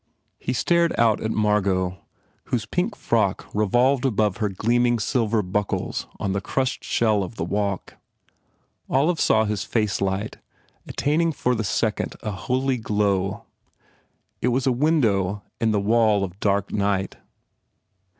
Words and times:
He 0.39 0.51
stared 0.51 0.95
out 0.99 1.21
at 1.21 1.29
Margot 1.29 1.99
whose 2.45 2.65
pink 2.65 2.95
frock 2.95 3.45
re 3.53 3.67
volved 3.67 4.03
above 4.03 4.37
her 4.37 4.49
gleaming 4.49 4.97
silver 4.97 5.43
buckles 5.43 6.07
on 6.19 6.33
the 6.33 6.41
crushed 6.41 6.83
shell 6.83 7.21
of 7.21 7.35
the 7.35 7.43
walk. 7.45 7.97
Olive 8.89 9.19
saw 9.19 9.45
his 9.45 9.63
face 9.63 10.01
light, 10.01 10.39
attaining 10.87 11.31
for 11.31 11.53
the 11.53 11.63
second 11.63 12.15
a 12.23 12.31
holy 12.31 12.77
glow. 12.77 13.43
It 14.41 14.47
was 14.47 14.65
a 14.65 14.71
window 14.71 15.43
in 15.59 15.69
the 15.69 15.79
wall 15.79 16.23
of 16.23 16.39
dark 16.39 16.71
night. 16.73 17.17